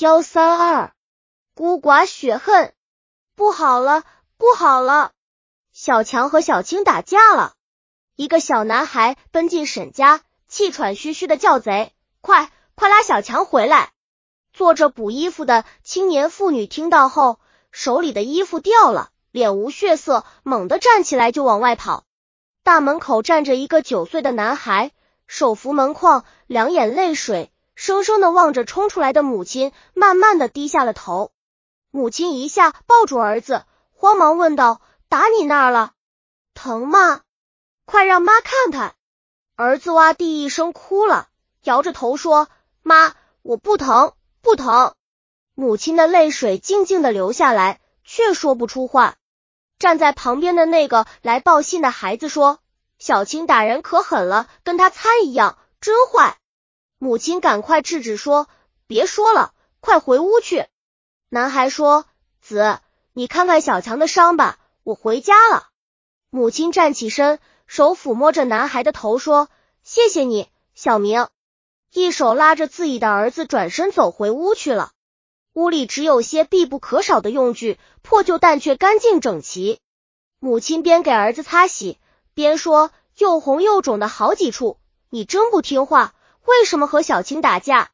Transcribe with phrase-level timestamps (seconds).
[0.00, 0.94] 幺三二，
[1.54, 2.72] 孤寡血恨，
[3.34, 4.02] 不好了，
[4.38, 5.12] 不好了！
[5.72, 7.52] 小强和小青打架了。
[8.16, 11.92] 一个小男孩奔进沈家，气喘吁吁的叫贼
[12.22, 13.92] ：“快快拉小强回来！”
[14.54, 17.38] 坐着补衣服的青年妇女听到后，
[17.70, 22.04] 手里的衣服掉了，脸无血色，猛地站起来就往外跑。
[22.62, 24.92] 大门口站着一个九岁的男孩，
[25.26, 27.52] 手扶门框，两眼泪水。
[27.80, 31.32] 生生的望着冲出来的母亲，慢慢的低下了头。
[31.90, 35.92] 母亲一下抱住儿子，慌忙问道：“打你那儿了？
[36.52, 37.22] 疼吗？
[37.86, 38.96] 快让妈看看。”
[39.56, 41.28] 儿子哇地一声哭了，
[41.62, 42.48] 摇着头说
[42.84, 44.92] ：“妈，我不疼，不疼。”
[45.56, 49.14] 母亲的泪水静静的流下来，却说不出话。
[49.78, 52.58] 站在旁边的那个来报信的孩子说
[53.00, 56.36] ：“小青打人可狠了，跟他参一样，真坏。”
[57.02, 58.46] 母亲赶快制止说
[58.86, 60.66] ：“别说了，快回屋去。”
[61.30, 62.04] 男孩说
[62.42, 62.78] ：“子，
[63.14, 65.68] 你看看小强的伤吧，我回家了。”
[66.28, 69.48] 母亲站起身，手抚摸着男孩的头说
[69.82, 71.28] ：“谢谢你，小明。”
[71.90, 74.92] 一手拉着自己的儿子，转身走回屋去了。
[75.54, 79.80] 屋里只有些必不可少的用具，破旧但却干净整齐。
[80.38, 81.98] 母亲边给儿子擦洗，
[82.34, 84.76] 边说：“又红又肿的好几处，
[85.08, 86.12] 你真不听话。”
[86.50, 87.90] 为什么和小青打架？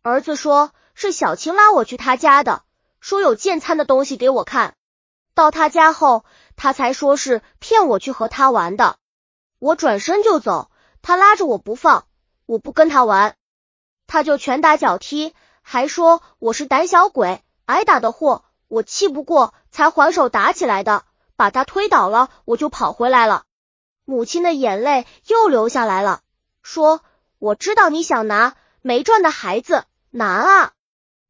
[0.00, 2.62] 儿子说是小青拉我去他家的，
[2.98, 4.74] 说有建餐的东西给我看。
[5.34, 6.24] 到他家后，
[6.56, 8.96] 他才说是骗我去和他玩的。
[9.58, 10.70] 我转身就走，
[11.02, 12.06] 他拉着我不放，
[12.46, 13.36] 我不跟他玩，
[14.06, 18.44] 他就拳打脚踢，还说我是胆小鬼，挨打的货。
[18.66, 21.04] 我气不过，才还手打起来的，
[21.36, 23.44] 把他推倒了，我就跑回来了。
[24.06, 26.22] 母亲的眼泪又流下来了，
[26.62, 27.02] 说。
[27.40, 30.72] 我知道你想拿没赚的孩子拿啊，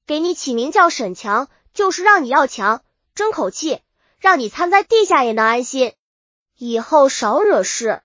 [0.09, 2.83] 给你起名叫沈强，就是让你要强，
[3.15, 3.81] 争口气，
[4.19, 5.95] 让你参在地下也能安心，
[6.57, 8.03] 以后少惹事。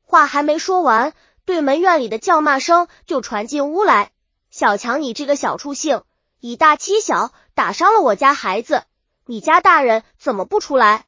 [0.00, 1.12] 话还没说完，
[1.44, 4.12] 对门院里的叫骂声就传进屋来。
[4.52, 6.04] 小强，你这个小畜性，
[6.38, 8.84] 以大欺小，打伤了我家孩子，
[9.26, 11.04] 你家大人怎么不出来？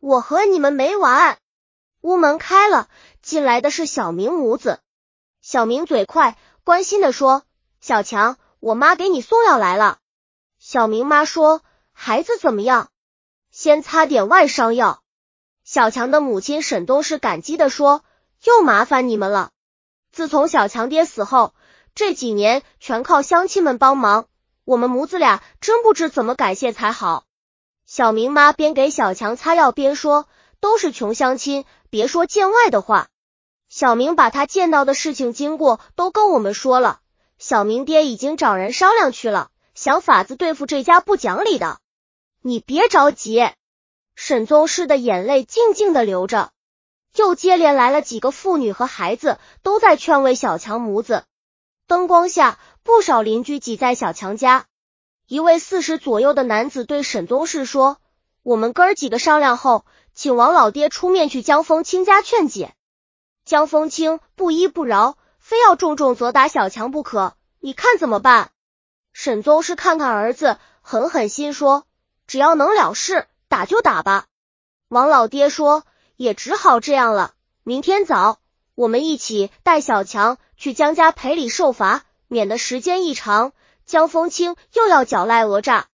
[0.00, 1.36] 我和你们没完！
[2.00, 2.88] 屋门开了，
[3.20, 4.80] 进来的是小明母子。
[5.46, 7.42] 小明嘴快，关心的说
[7.78, 9.98] ：“小强，我妈给你送药来了。”
[10.58, 11.60] 小明妈说
[11.92, 12.88] ：“孩子怎么样？
[13.50, 15.02] 先擦点外伤药。”
[15.62, 18.02] 小强的母亲沈东是感激的说
[18.42, 19.50] ：“又麻烦你们了。
[20.12, 21.52] 自从小强爹死后，
[21.94, 24.28] 这几年全靠乡亲们帮忙，
[24.64, 27.26] 我们母子俩真不知怎么感谢才好。”
[27.84, 30.26] 小明妈边给小强擦药边说
[30.60, 33.08] ：“都是穷乡亲，别说见外的话。”
[33.76, 37.00] 小明把他见到的事情经过都跟我们说了，
[37.38, 41.80] 小明爹已经找人商量去了，想法子对付这家不讲理的。
[42.40, 43.50] 你别着急，
[44.14, 46.52] 沈宗师的眼泪静静的流着。
[47.16, 51.24] 又接连来了几个妇女和孩子，都在劝慰小强母子。
[51.88, 54.66] 灯光下，不少邻居挤在小强家。
[55.26, 57.96] 一位四十左右的男子对沈宗士说
[58.44, 62.72] ：“我们哥儿几个商量后，请王老爹出面去江风清家劝解。”
[63.44, 67.34] 江风清不依不饶，非要重重责打小强不可。
[67.60, 68.50] 你看怎么办？
[69.12, 71.84] 沈宗师看看儿子，狠狠心说
[72.26, 74.24] ：“只要能了事，打就打吧。”
[74.88, 75.84] 王老爹说
[76.16, 77.34] ：“也只好这样了。
[77.64, 78.38] 明天早，
[78.74, 83.52] 我们一起带小强去江家赔礼受罚，免得时间一长，
[83.84, 85.88] 江风清又要缴赖讹诈。”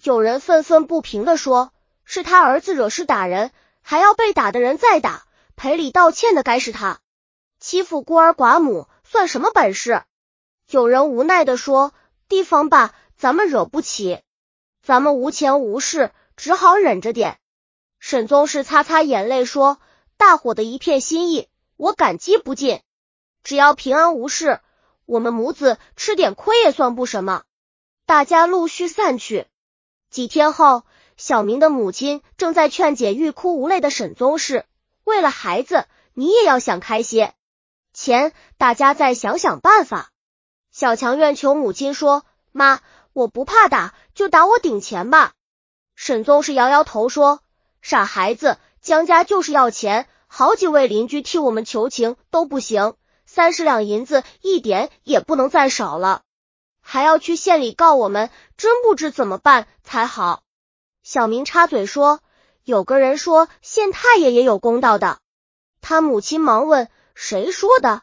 [0.00, 1.72] 有人愤愤不平的说
[2.04, 3.50] ：“是他儿子惹事打人，
[3.82, 5.24] 还要被打的人再打。”
[5.56, 7.00] 赔礼道歉的该是他，
[7.60, 10.02] 欺负孤儿寡母算什么本事？
[10.68, 11.92] 有人无奈的说
[12.28, 14.20] ：“地方吧，咱们惹不起，
[14.82, 17.38] 咱们无钱无势，只好忍着点。”
[18.00, 19.78] 沈宗士擦擦眼泪说
[20.18, 22.82] ：“大伙的一片心意，我感激不尽。
[23.42, 24.60] 只要平安无事，
[25.06, 27.44] 我们母子吃点亏也算不什么。”
[28.06, 29.46] 大家陆续散去。
[30.10, 30.82] 几天后，
[31.16, 34.66] 小明的母亲正在劝解欲哭无泪的沈宗士。
[35.04, 37.34] 为了孩子，你也要想开些。
[37.92, 40.10] 钱，大家再想想办法。
[40.70, 42.80] 小强愿求母亲说：“妈，
[43.12, 45.32] 我不怕打，就打我顶钱吧。”
[45.94, 47.40] 沈宗是摇摇头说
[47.82, 52.94] ：“傻孩子，江家就是要钱，好几位邻居替我们求情都不行，
[53.26, 56.22] 三十两银子一点也不能再少了，
[56.80, 60.42] 还要去县里告我们，真不知怎么办才好。”
[61.04, 62.20] 小明插嘴说。
[62.64, 65.18] 有个人说县太爷也有公道的，
[65.82, 68.02] 他母亲忙问谁说的。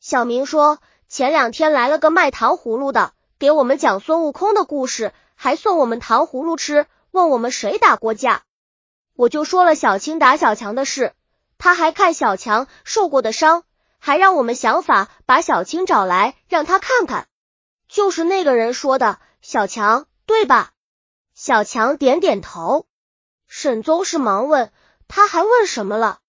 [0.00, 8.44] 小明说前两天来了个卖糖葫芦的，给我们讲孙悟空的故事，还送我们糖葫芦吃，问我们谁打过架。
[9.14, 11.12] 我就说了小青打小强的事，
[11.58, 13.64] 他还看小强受过的伤，
[13.98, 17.28] 还让我们想法把小青找来让他看看。
[17.86, 20.70] 就是那个人说的，小强对吧？
[21.34, 22.86] 小强点点头。
[23.52, 24.70] 沈宗是忙问，
[25.08, 26.20] 他还问什么了？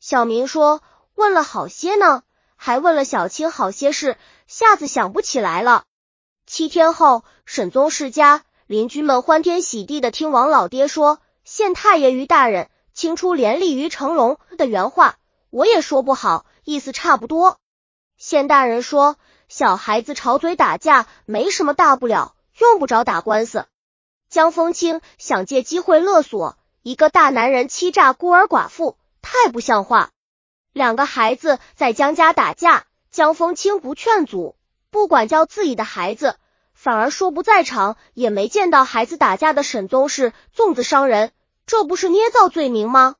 [0.00, 0.82] 小明说
[1.14, 2.24] 问了好些呢，
[2.56, 5.84] 还问了小青好些事，下子想不起来了。
[6.46, 11.20] 七天后，沈宗世家邻居们欢天喜地的听王老爹说。
[11.42, 15.16] 县太爷于大人清出连立于成龙的原话，
[15.48, 17.58] 我也说不好，意思差不多。
[18.18, 19.16] 县大人说，
[19.48, 23.64] 小孩子吵嘴打架没什么大不了，用不着打官司。
[24.28, 30.10] 江风清想借机会勒索一个大男人欺诈孤儿寡妇，太不像话。
[30.74, 34.54] 两个孩子在江家打架，江风清不劝阻，
[34.90, 36.36] 不管教自己的孩子，
[36.74, 41.32] 反而说不在场，也没见到孩子打架的沈宗是粽子伤人。
[41.64, 43.16] 这不是捏造罪名吗？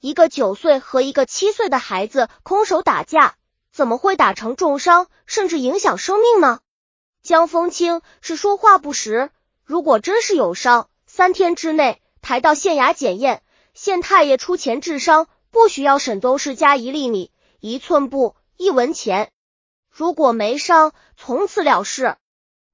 [0.00, 3.36] 一个九岁和一个七岁的孩子空手打架，
[3.72, 6.58] 怎么会打成重伤，甚至影响生命呢？
[7.22, 9.30] 江风清是说话不实，
[9.70, 13.40] 如果真是有伤，三天之内抬到县衙检验，
[13.72, 17.30] 县太爷出钱治伤，不需要沈宗世加一粒米、
[17.60, 19.30] 一寸布、一文钱。
[19.88, 22.16] 如果没伤，从此了事。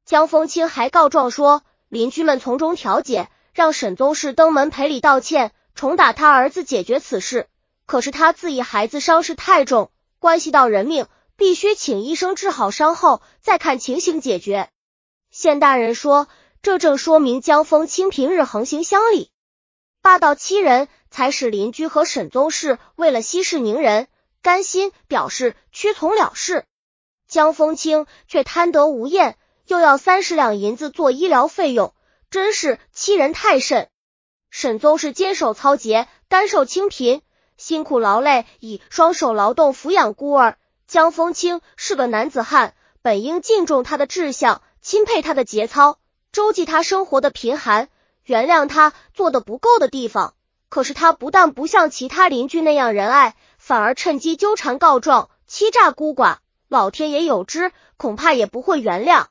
[0.07, 1.61] 江风清还告状说，
[1.91, 3.29] 邻居们从中调解。
[3.53, 7.47] 让沈宗氏登门赔礼道歉，重打他儿子解决此事。
[7.85, 14.71] 可是他自以孩子伤势太重，关系到人命，必须请医生治好伤后再看情形解决。
[15.31, 16.29] 县大人说，
[16.67, 19.31] 这正说明江风清平日横行乡里，
[20.03, 24.09] 霸道欺人，才使邻居和沈宗室为了息事宁人，
[24.43, 26.65] 甘心表示屈从了事。
[27.29, 31.95] 江风清却贪得无厌，又要三十两银子做医疗费用。
[32.31, 33.89] 真是欺人太甚！
[34.51, 37.23] 沈宗是坚守操节，甘受清贫，
[37.57, 40.59] 辛苦劳累，以双手劳动抚养孤儿。
[40.89, 46.01] 江风清是个男子汉，本应敬重他的志向，钦佩他的节操，
[46.37, 47.89] 周济他生活的贫寒，
[48.23, 50.35] 原谅他做的不够的地方。
[50.69, 56.37] 可是他不但不像其他邻居那样仁爱，反而趁机纠缠告状，欺诈孤寡。
[56.69, 59.29] 老天爷有知，恐怕也不会原谅。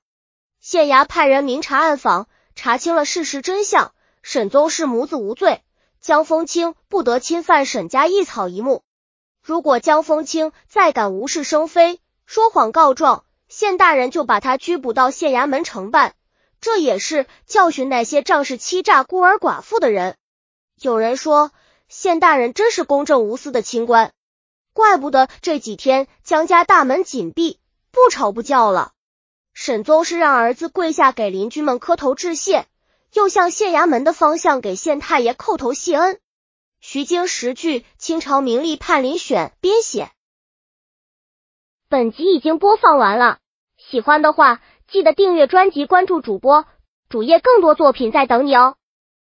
[0.60, 2.28] 县衙派人明察暗访。
[2.56, 3.94] 查清了事实真相，
[4.24, 5.62] 沈宗氏母子无罪，
[6.02, 8.82] 江风清不得侵犯沈家一草一木。
[9.44, 16.16] 如果江风清再敢无事生非、说谎告状，县大人就把他拘捕到县衙门承办。
[16.62, 20.18] 这也是教训那些仗势欺诈孤儿寡妇的人。
[20.80, 21.52] 有人说，
[21.88, 24.12] 县大人真是公正无私的清官，
[24.74, 27.60] 怪不得这几天江家大门紧闭，
[27.92, 28.94] 不吵不叫了。
[29.54, 32.66] 沈宗是让儿子跪下给邻居们磕头致谢，
[33.14, 36.20] 又向县衙门的方向给县太爷叩头谢恩。
[36.82, 40.12] 徐经十句《清朝名吏判林选》编写。
[41.88, 43.40] 本集已经播放完了，
[43.78, 46.66] 喜欢的话记得订阅专辑，关注主播
[47.10, 48.76] 主页，更多作品在等你哦。